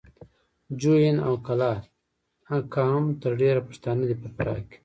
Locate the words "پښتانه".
3.69-4.03